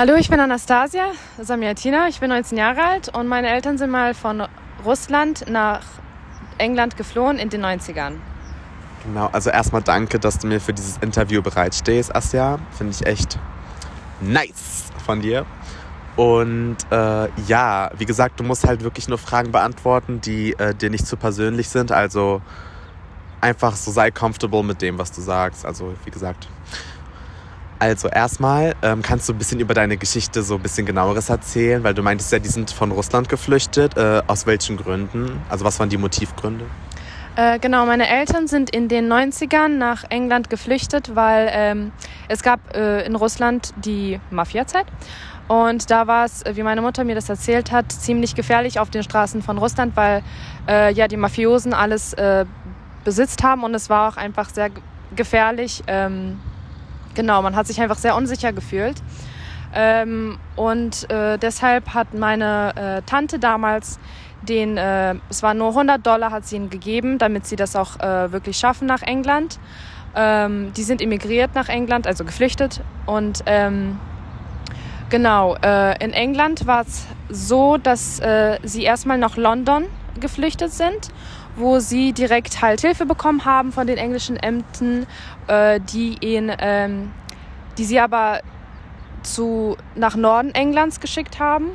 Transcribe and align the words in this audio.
Hallo, 0.00 0.14
ich 0.14 0.30
bin 0.30 0.40
Anastasia 0.40 1.12
Samiatina, 1.38 2.08
ich 2.08 2.20
bin 2.20 2.30
19 2.30 2.56
Jahre 2.56 2.82
alt 2.82 3.14
und 3.14 3.28
meine 3.28 3.50
Eltern 3.50 3.76
sind 3.76 3.90
mal 3.90 4.14
von 4.14 4.42
Russland 4.82 5.44
nach 5.46 5.82
England 6.56 6.96
geflohen 6.96 7.36
in 7.36 7.50
den 7.50 7.62
90ern. 7.62 8.12
Genau, 9.04 9.28
also 9.30 9.50
erstmal 9.50 9.82
danke, 9.82 10.18
dass 10.18 10.38
du 10.38 10.46
mir 10.46 10.58
für 10.58 10.72
dieses 10.72 10.96
Interview 11.02 11.42
bereitstehst, 11.42 12.16
Asja. 12.16 12.58
Finde 12.70 12.94
ich 12.98 13.06
echt 13.06 13.38
nice 14.22 14.84
von 15.04 15.20
dir. 15.20 15.44
Und 16.16 16.78
äh, 16.90 17.28
ja, 17.46 17.90
wie 17.98 18.06
gesagt, 18.06 18.40
du 18.40 18.44
musst 18.44 18.66
halt 18.66 18.82
wirklich 18.82 19.06
nur 19.06 19.18
Fragen 19.18 19.52
beantworten, 19.52 20.22
die 20.22 20.54
äh, 20.54 20.74
dir 20.74 20.88
nicht 20.88 21.06
zu 21.06 21.18
persönlich 21.18 21.68
sind. 21.68 21.92
Also 21.92 22.40
einfach 23.42 23.76
so 23.76 23.90
sei 23.90 24.10
comfortable 24.10 24.62
mit 24.62 24.80
dem, 24.80 24.96
was 24.96 25.12
du 25.12 25.20
sagst. 25.20 25.66
Also 25.66 25.92
wie 26.06 26.10
gesagt. 26.10 26.48
Also 27.80 28.08
erstmal 28.08 28.74
ähm, 28.82 29.00
kannst 29.00 29.26
du 29.26 29.32
ein 29.32 29.38
bisschen 29.38 29.58
über 29.58 29.72
deine 29.72 29.96
Geschichte 29.96 30.42
so 30.42 30.56
ein 30.56 30.62
bisschen 30.62 30.84
genaueres 30.84 31.30
erzählen, 31.30 31.82
weil 31.82 31.94
du 31.94 32.02
meintest 32.02 32.30
ja, 32.30 32.38
die 32.38 32.48
sind 32.48 32.70
von 32.70 32.92
Russland 32.92 33.30
geflüchtet. 33.30 33.96
Äh, 33.96 34.22
aus 34.26 34.46
welchen 34.46 34.76
Gründen? 34.76 35.40
Also 35.48 35.64
was 35.64 35.80
waren 35.80 35.88
die 35.88 35.96
Motivgründe? 35.96 36.66
Äh, 37.36 37.58
genau, 37.58 37.86
meine 37.86 38.06
Eltern 38.06 38.48
sind 38.48 38.68
in 38.68 38.88
den 38.88 39.10
90ern 39.10 39.68
nach 39.68 40.04
England 40.10 40.50
geflüchtet, 40.50 41.16
weil 41.16 41.48
ähm, 41.52 41.92
es 42.28 42.42
gab 42.42 42.76
äh, 42.76 43.06
in 43.06 43.16
Russland 43.16 43.72
die 43.82 44.20
Mafia-Zeit. 44.30 44.84
Und 45.48 45.90
da 45.90 46.06
war 46.06 46.26
es, 46.26 46.44
wie 46.52 46.62
meine 46.62 46.82
Mutter 46.82 47.02
mir 47.04 47.14
das 47.14 47.30
erzählt 47.30 47.72
hat, 47.72 47.90
ziemlich 47.90 48.34
gefährlich 48.34 48.78
auf 48.78 48.90
den 48.90 49.02
Straßen 49.02 49.40
von 49.40 49.56
Russland, 49.56 49.96
weil 49.96 50.22
äh, 50.68 50.92
ja 50.92 51.08
die 51.08 51.16
Mafiosen 51.16 51.72
alles 51.72 52.12
äh, 52.12 52.44
besitzt 53.04 53.42
haben 53.42 53.64
und 53.64 53.74
es 53.74 53.88
war 53.88 54.12
auch 54.12 54.18
einfach 54.18 54.50
sehr 54.50 54.70
gefährlich. 55.16 55.82
Ähm, 55.86 56.38
genau, 57.14 57.42
man 57.42 57.56
hat 57.56 57.66
sich 57.66 57.80
einfach 57.80 57.98
sehr 57.98 58.16
unsicher 58.16 58.52
gefühlt. 58.52 58.96
Ähm, 59.72 60.38
und 60.56 61.08
äh, 61.10 61.38
deshalb 61.38 61.94
hat 61.94 62.12
meine 62.14 62.72
äh, 62.76 63.02
Tante 63.08 63.38
damals 63.38 64.00
den, 64.42 64.76
äh, 64.76 65.14
es 65.28 65.42
waren 65.42 65.58
nur 65.58 65.68
100 65.68 66.04
Dollar, 66.04 66.30
hat 66.30 66.46
sie 66.46 66.56
ihnen 66.56 66.70
gegeben, 66.70 67.18
damit 67.18 67.46
sie 67.46 67.56
das 67.56 67.76
auch 67.76 68.00
äh, 68.00 68.32
wirklich 68.32 68.56
schaffen 68.56 68.86
nach 68.86 69.02
England. 69.02 69.58
Ähm, 70.16 70.72
die 70.76 70.82
sind 70.82 71.00
emigriert 71.00 71.54
nach 71.54 71.68
England, 71.68 72.06
also 72.06 72.24
geflüchtet. 72.24 72.80
Und 73.06 73.42
ähm, 73.46 73.98
genau, 75.08 75.56
äh, 75.62 76.02
in 76.02 76.12
England 76.12 76.66
war 76.66 76.82
es 76.82 77.06
so, 77.28 77.76
dass 77.76 78.18
äh, 78.20 78.58
sie 78.62 78.82
erstmal 78.82 79.18
nach 79.18 79.36
London 79.36 79.84
geflüchtet 80.18 80.72
sind, 80.72 81.10
wo 81.56 81.78
sie 81.78 82.12
direkt 82.12 82.62
halt 82.62 82.80
Hilfe 82.80 83.06
bekommen 83.06 83.44
haben 83.44 83.72
von 83.72 83.86
den 83.86 83.98
englischen 83.98 84.36
Ämtern, 84.36 85.06
äh, 85.46 85.80
die 85.80 86.16
ihn, 86.20 86.52
ähm, 86.58 87.10
die 87.78 87.84
sie 87.84 88.00
aber 88.00 88.40
zu, 89.22 89.76
nach 89.94 90.16
Norden 90.16 90.54
Englands 90.54 91.00
geschickt 91.00 91.38
haben. 91.38 91.70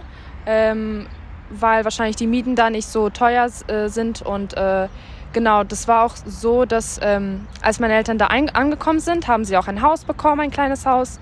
Ähm, 0.45 1.07
weil 1.49 1.83
wahrscheinlich 1.83 2.15
die 2.15 2.27
Mieten 2.27 2.55
da 2.55 2.69
nicht 2.69 2.87
so 2.87 3.09
teuer 3.09 3.49
äh, 3.67 3.87
sind. 3.87 4.21
Und 4.21 4.55
äh, 4.55 4.87
genau, 5.33 5.63
das 5.63 5.87
war 5.87 6.05
auch 6.05 6.15
so, 6.25 6.65
dass 6.65 6.99
ähm, 7.01 7.47
als 7.61 7.79
meine 7.79 7.93
Eltern 7.93 8.17
da 8.17 8.27
angekommen 8.27 8.99
sind, 8.99 9.27
haben 9.27 9.45
sie 9.45 9.57
auch 9.57 9.67
ein 9.67 9.81
Haus 9.81 10.03
bekommen, 10.05 10.41
ein 10.41 10.51
kleines 10.51 10.85
Haus. 10.85 11.19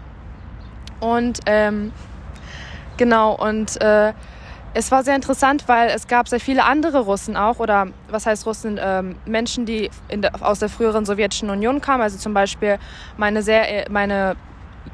Und 1.00 1.40
ähm, 1.46 1.92
genau, 2.98 3.36
und 3.36 3.82
äh, 3.82 4.14
es 4.74 4.92
war 4.92 5.04
sehr 5.04 5.16
interessant, 5.16 5.66
weil 5.68 5.90
es 5.90 6.08
gab 6.08 6.28
sehr 6.28 6.40
viele 6.40 6.64
andere 6.64 7.00
Russen 7.00 7.38
auch, 7.38 7.60
oder 7.60 7.88
was 8.10 8.26
heißt 8.26 8.46
Russen, 8.46 8.80
ähm, 8.82 9.16
Menschen, 9.26 9.66
die 9.66 9.90
der, 10.12 10.32
aus 10.42 10.60
der 10.60 10.70
früheren 10.70 11.06
sowjetischen 11.06 11.50
Union 11.50 11.82
kamen. 11.82 12.02
Also 12.02 12.18
zum 12.18 12.34
Beispiel 12.34 12.80
meine, 13.18 13.44
sehr, 13.44 13.90
meine 13.90 14.36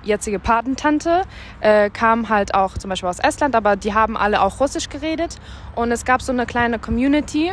jetzige 0.04 0.40
Patentante 0.40 1.22
äh, 1.62 1.90
kam 1.90 2.30
halt 2.30 2.54
auch 2.54 2.78
zum 2.78 2.90
Beispiel 2.90 3.10
aus 3.10 3.20
Estland, 3.20 3.56
aber 3.56 3.76
die 3.76 3.94
haben 3.94 4.18
alle 4.18 4.42
auch 4.42 4.60
Russisch 4.60 4.90
geredet 4.90 5.38
und 5.76 5.92
es 5.92 6.06
gab 6.06 6.22
so 6.22 6.32
eine 6.32 6.46
kleine 6.46 6.80
Community. 6.80 7.52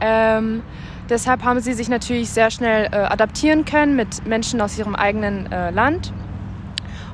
Ähm, 0.00 0.62
deshalb 1.08 1.44
haben 1.44 1.60
sie 1.60 1.72
sich 1.72 1.88
natürlich 1.88 2.30
sehr 2.30 2.50
schnell 2.50 2.86
äh, 2.86 2.96
adaptieren 2.96 3.64
können 3.64 3.96
mit 3.96 4.26
Menschen 4.26 4.60
aus 4.60 4.78
ihrem 4.78 4.94
eigenen 4.94 5.50
äh, 5.52 5.70
Land. 5.70 6.12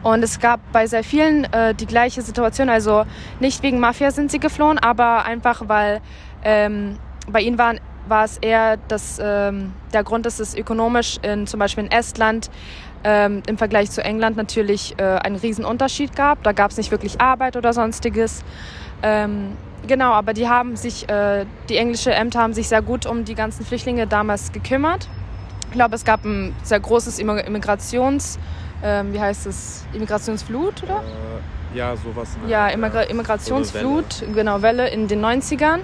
Und 0.03 0.23
es 0.25 0.41
gab 0.41 0.61
bei 0.73 0.87
sehr 0.87 1.05
vielen 1.05 1.45
äh, 1.53 1.75
die 1.75 1.87
gleiche 1.87 2.23
Situation. 2.23 2.69
Also 2.69 3.05
nicht 3.41 3.63
wegen 3.63 3.79
Mafia 3.79 4.11
sind 4.11 4.31
sie 4.31 4.41
geflohen, 4.41 4.79
aber 4.79 5.25
einfach 5.25 5.69
weil 5.69 6.01
ähm, 6.45 6.99
bei 7.29 7.41
ihnen 7.41 7.59
waren 7.59 7.81
war 8.09 8.25
es 8.25 8.39
eher 8.39 8.79
das, 8.89 9.21
ähm, 9.23 9.73
der 9.93 10.03
Grund, 10.03 10.27
dass 10.27 10.41
es 10.41 10.57
ökonomisch 10.57 11.19
in, 11.23 11.47
zum 11.47 11.61
Beispiel 11.61 11.85
in 11.85 11.91
Estland 11.91 12.51
ähm, 13.05 13.43
im 13.47 13.59
Vergleich 13.59 13.91
zu 13.91 14.05
England 14.05 14.37
natürlich 14.37 14.95
äh, 14.99 15.03
einen 15.03 15.37
riesen 15.37 15.65
Unterschied 15.65 16.15
gab. 16.17 16.43
Da 16.43 16.53
gab 16.53 16.71
es 16.71 16.77
nicht 16.77 16.91
wirklich 16.91 17.21
Arbeit 17.21 17.57
oder 17.57 17.73
sonstiges. 17.73 18.45
Ähm, 19.03 19.57
genau, 19.87 20.13
aber 20.13 20.33
die 20.33 20.49
haben 20.49 20.77
sich, 20.77 21.09
äh, 21.09 21.47
die 21.69 21.77
englische 21.77 22.13
Ämter 22.13 22.41
haben 22.41 22.55
sich 22.55 22.69
sehr 22.69 22.83
gut 22.83 23.07
um 23.07 23.25
die 23.25 23.35
ganzen 23.35 23.65
Flüchtlinge 23.65 24.07
damals 24.07 24.53
gekümmert. 24.53 25.09
Ich 25.73 25.79
glaube, 25.79 25.95
es 25.95 26.05
gab 26.05 26.23
ein 26.27 26.55
sehr 26.63 26.81
großes 26.81 27.19
Immigrations, 27.19 28.39
ähm, 28.85 29.15
wie 29.15 29.19
heißt 29.19 29.47
es, 29.47 29.87
Immigrationsflut, 29.95 30.83
oder? 30.83 30.97
Äh, 30.97 31.79
ja, 31.79 31.97
sowas. 31.97 32.37
Ja, 32.47 32.69
Immigra 32.69 33.01
Immigrationsflut, 33.05 34.21
Welle. 34.21 34.33
genau, 34.35 34.61
Welle 34.61 34.91
in 34.91 35.09
den 35.09 35.25
90ern. 35.25 35.79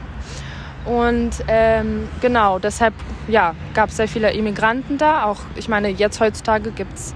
Und 0.85 1.31
ähm, 1.49 2.07
genau, 2.21 2.59
deshalb 2.59 2.93
ja, 3.29 3.55
gab 3.73 3.89
es 3.89 3.97
sehr 3.97 4.09
viele 4.09 4.31
Immigranten 4.31 4.99
da. 4.99 5.25
Auch, 5.25 5.41
ich 5.55 5.71
meine, 5.71 5.89
jetzt 5.89 6.21
heutzutage 6.21 6.71
gibt 6.71 6.93
es 6.93 7.15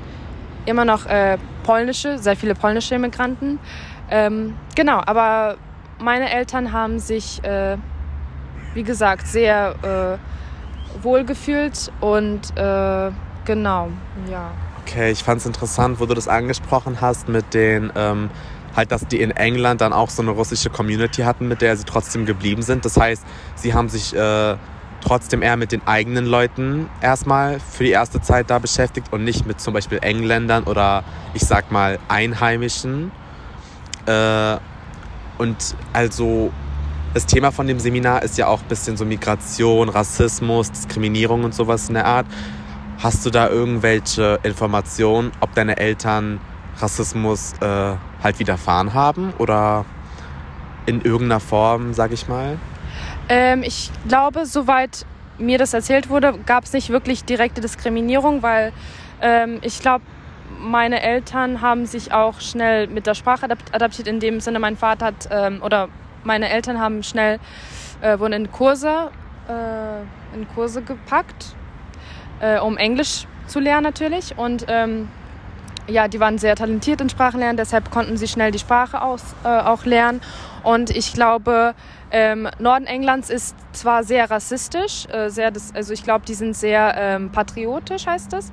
immer 0.64 0.86
noch 0.86 1.04
äh, 1.04 1.36
polnische, 1.64 2.16
sehr 2.16 2.36
viele 2.36 2.54
polnische 2.54 2.94
Immigranten. 2.94 3.58
Ähm, 4.10 4.56
genau, 4.74 5.02
aber 5.04 5.58
meine 5.98 6.32
Eltern 6.32 6.72
haben 6.72 7.00
sich, 7.00 7.44
äh, 7.44 7.76
wie 8.72 8.82
gesagt, 8.82 9.26
sehr 9.26 9.74
äh, 9.82 10.32
wohl 11.00 11.24
gefühlt 11.24 11.90
und 12.00 12.56
äh, 12.56 13.10
genau, 13.44 13.88
ja. 14.30 14.50
Okay, 14.82 15.12
ich 15.12 15.22
fand 15.22 15.40
es 15.40 15.46
interessant, 15.46 16.00
wo 16.00 16.06
du 16.06 16.14
das 16.14 16.28
angesprochen 16.28 17.00
hast 17.00 17.28
mit 17.28 17.54
den 17.54 17.92
ähm, 17.94 18.30
halt, 18.76 18.92
dass 18.92 19.06
die 19.06 19.20
in 19.20 19.30
England 19.30 19.80
dann 19.80 19.92
auch 19.92 20.10
so 20.10 20.22
eine 20.22 20.32
russische 20.32 20.70
Community 20.70 21.22
hatten, 21.22 21.48
mit 21.48 21.62
der 21.62 21.76
sie 21.76 21.84
trotzdem 21.84 22.26
geblieben 22.26 22.62
sind. 22.62 22.84
Das 22.84 22.96
heißt, 22.96 23.24
sie 23.54 23.74
haben 23.74 23.88
sich 23.88 24.14
äh, 24.14 24.56
trotzdem 25.02 25.42
eher 25.42 25.56
mit 25.56 25.72
den 25.72 25.86
eigenen 25.86 26.26
Leuten 26.26 26.88
erstmal 27.00 27.60
für 27.60 27.84
die 27.84 27.90
erste 27.90 28.20
Zeit 28.20 28.50
da 28.50 28.58
beschäftigt 28.58 29.12
und 29.12 29.24
nicht 29.24 29.46
mit 29.46 29.60
zum 29.60 29.74
Beispiel 29.74 29.98
Engländern 30.00 30.64
oder 30.64 31.04
ich 31.34 31.42
sag 31.42 31.70
mal 31.70 31.98
Einheimischen. 32.08 33.12
Äh, 34.06 34.56
und 35.38 35.74
also 35.92 36.52
das 37.14 37.26
Thema 37.26 37.52
von 37.52 37.66
dem 37.66 37.78
Seminar 37.78 38.22
ist 38.22 38.38
ja 38.38 38.46
auch 38.46 38.62
ein 38.62 38.68
bisschen 38.68 38.96
so 38.96 39.04
Migration, 39.04 39.88
Rassismus, 39.88 40.70
Diskriminierung 40.70 41.44
und 41.44 41.54
sowas 41.54 41.88
in 41.88 41.94
der 41.94 42.06
Art. 42.06 42.26
Hast 43.02 43.26
du 43.26 43.30
da 43.30 43.48
irgendwelche 43.48 44.38
Informationen, 44.42 45.32
ob 45.40 45.54
deine 45.54 45.76
Eltern 45.76 46.40
Rassismus 46.78 47.52
äh, 47.60 47.94
halt 48.22 48.38
widerfahren 48.38 48.94
haben 48.94 49.34
oder 49.38 49.84
in 50.86 51.02
irgendeiner 51.02 51.40
Form, 51.40 51.92
sag 51.92 52.12
ich 52.12 52.28
mal? 52.28 52.58
Ähm, 53.28 53.62
ich 53.62 53.90
glaube, 54.08 54.46
soweit 54.46 55.04
mir 55.38 55.58
das 55.58 55.74
erzählt 55.74 56.08
wurde, 56.08 56.38
gab 56.46 56.64
es 56.64 56.72
nicht 56.72 56.90
wirklich 56.90 57.24
direkte 57.24 57.60
Diskriminierung, 57.60 58.42
weil 58.42 58.72
ähm, 59.20 59.58
ich 59.62 59.80
glaube, 59.80 60.04
meine 60.58 61.02
Eltern 61.02 61.60
haben 61.60 61.86
sich 61.86 62.12
auch 62.12 62.40
schnell 62.40 62.86
mit 62.86 63.06
der 63.06 63.14
Sprache 63.14 63.48
adaptiert, 63.72 64.08
in 64.08 64.20
dem 64.20 64.40
Sinne, 64.40 64.60
mein 64.60 64.76
Vater 64.76 65.06
hat 65.06 65.28
ähm, 65.30 65.62
oder 65.62 65.88
meine 66.24 66.48
Eltern 66.48 66.78
haben 66.78 67.02
schnell 67.02 67.38
äh, 68.00 68.18
wurden 68.18 68.32
in 68.32 68.52
Kurse, 68.52 69.10
äh, 69.48 70.36
in 70.36 70.48
Kurse 70.54 70.82
gepackt, 70.82 71.54
äh, 72.40 72.58
um 72.58 72.76
Englisch 72.76 73.26
zu 73.46 73.60
lernen 73.60 73.84
natürlich 73.84 74.36
und 74.36 74.66
ähm, 74.68 75.08
ja, 75.88 76.08
die 76.08 76.20
waren 76.20 76.38
sehr 76.38 76.54
talentiert 76.54 77.00
in 77.00 77.08
Sprachenlernen, 77.08 77.56
deshalb 77.56 77.90
konnten 77.90 78.16
sie 78.16 78.28
schnell 78.28 78.50
die 78.52 78.58
Sprache 78.58 79.02
aus, 79.02 79.22
äh, 79.44 79.48
auch 79.48 79.84
lernen. 79.84 80.20
Und 80.62 80.90
ich 80.90 81.12
glaube, 81.12 81.74
ähm, 82.12 82.48
Norden 82.58 82.86
Englands 82.86 83.30
ist 83.30 83.56
zwar 83.72 84.04
sehr 84.04 84.30
rassistisch, 84.30 85.06
äh, 85.08 85.28
sehr 85.28 85.50
das, 85.50 85.74
also 85.74 85.92
ich 85.92 86.04
glaube, 86.04 86.24
die 86.24 86.34
sind 86.34 86.54
sehr 86.54 86.94
ähm, 86.96 87.32
patriotisch, 87.32 88.06
heißt 88.06 88.32
das. 88.32 88.52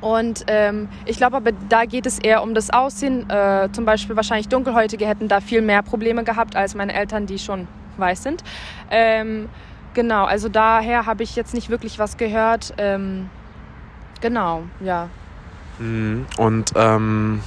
Und 0.00 0.44
ähm, 0.46 0.88
ich 1.04 1.16
glaube 1.16 1.36
aber, 1.36 1.52
da 1.68 1.84
geht 1.84 2.06
es 2.06 2.18
eher 2.18 2.42
um 2.42 2.54
das 2.54 2.70
Aussehen. 2.70 3.28
Äh, 3.28 3.68
zum 3.72 3.84
Beispiel 3.84 4.16
wahrscheinlich 4.16 4.48
Dunkelhäutige 4.48 5.06
hätten 5.06 5.28
da 5.28 5.40
viel 5.40 5.62
mehr 5.62 5.82
Probleme 5.82 6.24
gehabt 6.24 6.56
als 6.56 6.74
meine 6.74 6.94
Eltern, 6.94 7.26
die 7.26 7.38
schon 7.38 7.68
weiß 7.96 8.22
sind. 8.22 8.42
Ähm, 8.90 9.48
genau, 9.94 10.24
also 10.24 10.48
daher 10.48 11.06
habe 11.06 11.22
ich 11.22 11.36
jetzt 11.36 11.54
nicht 11.54 11.70
wirklich 11.70 11.98
was 11.98 12.16
gehört. 12.16 12.74
Ähm, 12.78 13.28
genau, 14.20 14.62
ja. 14.80 15.08
Mhm. 15.78 16.26
Und 16.38 16.72
ähm, 16.76 17.40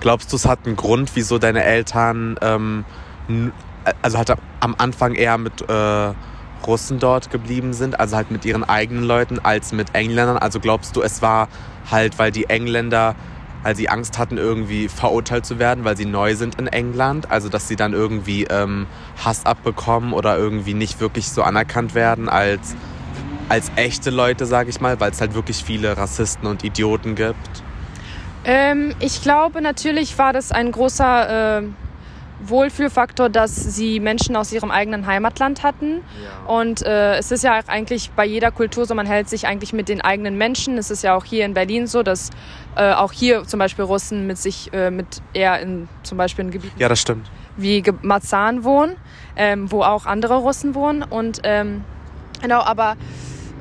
glaubst 0.00 0.32
du, 0.32 0.36
es 0.36 0.46
hat 0.46 0.60
einen 0.66 0.76
Grund, 0.76 1.10
wieso 1.14 1.38
deine 1.38 1.64
Eltern, 1.64 2.36
ähm, 2.40 2.84
also 4.00 4.18
halt 4.18 4.32
am 4.60 4.74
Anfang 4.78 5.14
eher 5.14 5.38
mit 5.38 5.62
äh, 5.68 6.12
Russen 6.66 6.98
dort 6.98 7.30
geblieben 7.30 7.72
sind, 7.72 8.00
also 8.00 8.16
halt 8.16 8.30
mit 8.30 8.44
ihren 8.44 8.64
eigenen 8.64 9.04
Leuten, 9.04 9.38
als 9.38 9.72
mit 9.72 9.94
Engländern? 9.94 10.38
Also 10.38 10.60
glaubst 10.60 10.96
du, 10.96 11.02
es 11.02 11.22
war 11.22 11.48
halt, 11.90 12.18
weil 12.18 12.30
die 12.30 12.44
Engländer 12.44 13.14
weil 13.62 13.76
sie 13.76 13.88
Angst 13.88 14.18
hatten, 14.18 14.38
irgendwie 14.38 14.88
verurteilt 14.88 15.46
zu 15.46 15.58
werden, 15.58 15.84
weil 15.84 15.96
sie 15.96 16.04
neu 16.04 16.34
sind 16.34 16.56
in 16.56 16.66
England. 16.66 17.30
Also 17.30 17.48
dass 17.48 17.68
sie 17.68 17.76
dann 17.76 17.92
irgendwie 17.92 18.44
ähm, 18.44 18.86
Hass 19.24 19.46
abbekommen 19.46 20.12
oder 20.12 20.36
irgendwie 20.36 20.74
nicht 20.74 21.00
wirklich 21.00 21.28
so 21.28 21.42
anerkannt 21.42 21.94
werden 21.94 22.28
als, 22.28 22.74
als 23.48 23.70
echte 23.76 24.10
Leute, 24.10 24.46
sage 24.46 24.70
ich 24.70 24.80
mal, 24.80 24.98
weil 25.00 25.12
es 25.12 25.20
halt 25.20 25.34
wirklich 25.34 25.62
viele 25.64 25.96
Rassisten 25.96 26.46
und 26.48 26.64
Idioten 26.64 27.14
gibt. 27.14 27.62
Ähm, 28.44 28.94
ich 28.98 29.22
glaube, 29.22 29.62
natürlich 29.62 30.18
war 30.18 30.32
das 30.32 30.50
ein 30.50 30.72
großer 30.72 31.58
äh, 31.58 31.62
Wohlfühlfaktor, 32.48 33.28
dass 33.28 33.54
sie 33.54 34.00
Menschen 34.00 34.36
aus 34.36 34.52
ihrem 34.52 34.70
eigenen 34.70 35.06
Heimatland 35.06 35.62
hatten. 35.62 36.02
Ja. 36.22 36.52
Und 36.52 36.82
äh, 36.82 37.16
es 37.16 37.30
ist 37.30 37.44
ja 37.44 37.60
eigentlich 37.66 38.10
bei 38.10 38.24
jeder 38.24 38.50
Kultur 38.50 38.86
so, 38.86 38.94
man 38.94 39.06
hält 39.06 39.28
sich 39.28 39.46
eigentlich 39.46 39.72
mit 39.72 39.88
den 39.88 40.00
eigenen 40.00 40.36
Menschen. 40.36 40.78
Es 40.78 40.90
ist 40.90 41.02
ja 41.02 41.14
auch 41.14 41.24
hier 41.24 41.44
in 41.44 41.54
Berlin 41.54 41.86
so, 41.86 42.02
dass 42.02 42.30
äh, 42.76 42.92
auch 42.92 43.12
hier 43.12 43.44
zum 43.44 43.58
Beispiel 43.58 43.84
Russen 43.84 44.26
mit 44.26 44.38
sich, 44.38 44.72
äh, 44.72 44.90
mit 44.90 45.22
eher 45.34 45.60
in 45.60 45.88
zum 46.02 46.18
Beispiel 46.18 46.44
in 46.44 46.50
Gebieten 46.50 46.78
ja, 46.78 46.88
das 46.88 47.00
stimmt. 47.00 47.30
wie 47.56 47.82
Marzahn 48.02 48.64
wohnen, 48.64 48.96
ähm, 49.36 49.70
wo 49.70 49.82
auch 49.82 50.06
andere 50.06 50.36
Russen 50.36 50.74
wohnen. 50.74 51.02
Und 51.02 51.40
ähm, 51.44 51.84
genau, 52.40 52.60
aber 52.60 52.96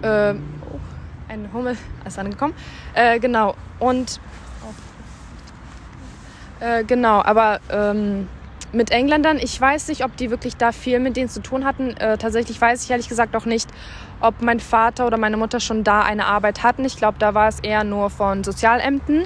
äh, 0.02 0.34
oh, 0.34 0.80
ein 1.28 1.50
Hummel 1.54 1.78
ist 2.06 2.20
angekommen. 2.20 2.54
Äh, 2.94 3.20
genau. 3.20 3.56
Und 3.80 4.20
äh, 6.60 6.84
genau, 6.84 7.22
aber 7.24 7.60
ähm, 7.72 8.28
mit 8.74 8.92
Engländern, 8.92 9.38
ich 9.38 9.60
weiß 9.60 9.88
nicht, 9.90 10.04
ob 10.04 10.16
die 10.18 10.30
wirklich 10.30 10.58
da 10.58 10.72
viel 10.72 11.00
mit 11.00 11.18
denen 11.18 11.30
zu 11.30 11.42
tun 11.42 11.66
hatten. 11.66 11.96
Äh, 11.98 12.18
tatsächlich 12.18 12.60
weiß 12.60 12.84
ich 12.84 12.92
ehrlich 12.92 13.10
gesagt 13.10 13.36
auch 13.36 13.46
nicht, 13.46 13.70
ob 14.22 14.42
mein 14.42 14.60
Vater 14.60 15.08
oder 15.08 15.18
meine 15.18 15.38
Mutter 15.38 15.60
schon 15.60 15.84
da 15.84 16.02
eine 16.02 16.26
Arbeit 16.26 16.64
hatten. 16.64 16.86
Ich 16.86 16.98
glaube, 16.98 17.18
da 17.20 17.34
war 17.34 17.48
es 17.48 17.60
eher 17.60 17.84
nur 17.84 18.10
von 18.10 18.44
Sozialämtern. 18.44 19.26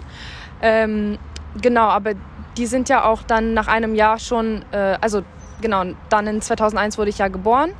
Ähm, 0.61 1.17
genau, 1.61 1.87
aber 1.87 2.13
die 2.57 2.65
sind 2.65 2.89
ja 2.89 3.03
auch 3.03 3.23
dann 3.23 3.53
nach 3.53 3.67
einem 3.67 3.95
Jahr 3.95 4.19
schon, 4.19 4.63
äh, 4.71 4.97
also 5.01 5.21
genau, 5.61 5.83
dann 6.09 6.27
in 6.27 6.41
2001 6.41 6.97
wurde 6.97 7.09
ich 7.09 7.17
ja 7.17 7.27
geboren 7.27 7.71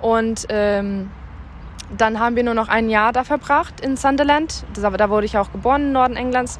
und 0.00 0.46
ähm, 0.48 1.10
dann 1.96 2.20
haben 2.20 2.36
wir 2.36 2.44
nur 2.44 2.54
noch 2.54 2.68
ein 2.68 2.88
Jahr 2.88 3.12
da 3.12 3.24
verbracht 3.24 3.80
in 3.80 3.96
Sunderland. 3.96 4.64
Das, 4.74 4.82
da 4.82 5.10
wurde 5.10 5.26
ich 5.26 5.36
auch 5.36 5.52
geboren 5.52 5.88
im 5.88 5.92
Norden 5.92 6.16
Englands. 6.16 6.58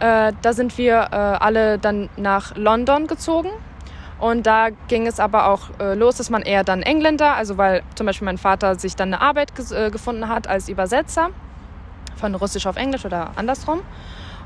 Äh, 0.00 0.32
da 0.42 0.52
sind 0.52 0.76
wir 0.76 1.08
äh, 1.10 1.16
alle 1.16 1.78
dann 1.78 2.10
nach 2.16 2.56
London 2.56 3.06
gezogen. 3.06 3.48
Und 4.18 4.46
da 4.46 4.68
ging 4.88 5.06
es 5.06 5.20
aber 5.20 5.48
auch 5.48 5.68
äh, 5.78 5.94
los, 5.94 6.16
dass 6.16 6.30
man 6.30 6.42
eher 6.42 6.64
dann 6.64 6.82
Engländer, 6.82 7.34
also 7.34 7.58
weil 7.58 7.82
zum 7.94 8.06
Beispiel 8.06 8.24
mein 8.24 8.38
Vater 8.38 8.76
sich 8.76 8.96
dann 8.96 9.12
eine 9.12 9.22
Arbeit 9.22 9.52
äh, 9.70 9.90
gefunden 9.90 10.28
hat 10.28 10.48
als 10.48 10.68
Übersetzer 10.68 11.30
von 12.16 12.34
Russisch 12.34 12.66
auf 12.66 12.76
Englisch 12.76 13.04
oder 13.04 13.32
andersrum. 13.36 13.80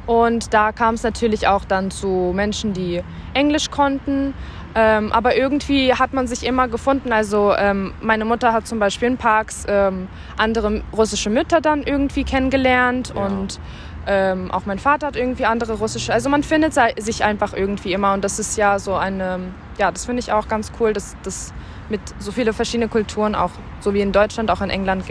Und 0.07 0.53
da 0.53 0.73
kam 0.73 0.95
es 0.95 1.05
natürlich 1.05 1.47
auch 1.47 1.65
dann 1.65 1.91
zu 1.91 2.33
Menschen, 2.35 2.73
die 2.73 3.03
Englisch 3.35 3.71
konnten. 3.71 4.35
Ähm, 4.75 5.13
aber 5.13 5.37
irgendwie 5.37 5.95
hat 5.95 6.13
man 6.13 6.27
sich 6.27 6.45
immer 6.45 6.69
gefunden. 6.69 7.13
Also 7.13 7.55
ähm, 7.57 7.93
meine 8.01 8.25
Mutter 8.25 8.53
hat 8.53 8.67
zum 8.67 8.79
Beispiel 8.79 9.09
in 9.09 9.17
Parks 9.17 9.67
ähm, 9.69 10.09
andere 10.37 10.83
russische 10.97 11.29
Mütter 11.31 11.61
dann 11.61 11.83
irgendwie 11.83 12.25
kennengelernt 12.25 13.13
ja. 13.15 13.25
und 13.25 13.61
ähm, 14.07 14.51
auch 14.51 14.67
mein 14.67 14.79
Vater 14.79 15.09
hat 15.09 15.17
irgendwie 15.17 15.45
andere 15.45 15.75
russische. 15.75 16.13
Also 16.13 16.29
man 16.29 16.43
findet 16.43 16.75
sich 16.99 17.25
einfach 17.25 17.53
irgendwie 17.53 17.93
immer 17.93 18.15
und 18.15 18.25
das 18.25 18.39
ist 18.39 18.57
ja 18.57 18.79
so 18.79 18.95
eine, 18.95 19.41
ja, 19.79 19.91
das 19.91 20.07
finde 20.07 20.21
ich 20.21 20.33
auch 20.33 20.49
ganz 20.49 20.73
cool, 20.81 20.93
dass 20.93 21.17
das 21.23 21.53
mit 21.89 22.01
so 22.19 22.33
viele 22.33 22.53
verschiedene 22.53 22.89
Kulturen 22.89 23.35
auch, 23.35 23.51
so 23.81 23.93
wie 23.95 24.01
in 24.01 24.13
Deutschland, 24.13 24.51
auch 24.51 24.61
in 24.61 24.71
England 24.71 25.07
gibt. 25.07 25.09